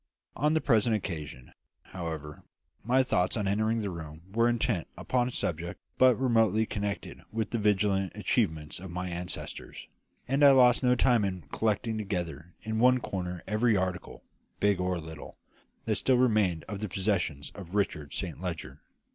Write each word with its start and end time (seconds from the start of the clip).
On 0.35 0.55
the 0.55 0.61
present 0.61 0.95
occasion, 0.95 1.53
however, 1.83 2.41
my 2.83 3.03
thoughts 3.03 3.37
on 3.37 3.47
entering 3.47 3.81
the 3.81 3.91
room 3.91 4.23
were 4.33 4.49
intent 4.49 4.87
upon 4.97 5.27
a 5.27 5.31
subject 5.31 5.79
but 5.99 6.19
remotely 6.19 6.65
connected 6.65 7.21
with 7.31 7.51
the 7.51 7.59
valiant 7.59 8.11
achievements 8.15 8.79
of 8.79 8.89
my 8.89 9.09
ancestors; 9.09 9.87
and 10.27 10.43
I 10.43 10.53
lost 10.53 10.81
no 10.81 10.95
time 10.95 11.23
in 11.23 11.43
collecting 11.51 11.99
together 11.99 12.55
in 12.63 12.79
one 12.79 12.99
corner 12.99 13.43
every 13.47 13.77
article, 13.77 14.23
big 14.59 14.79
or 14.79 14.99
little, 14.99 15.37
that 15.85 15.93
still 15.93 16.17
remained 16.17 16.63
of 16.63 16.79
the 16.79 16.89
possessions 16.89 17.51
of 17.53 17.75
Richard 17.75 18.11
Saint 18.11 18.41
Leger. 18.41 18.81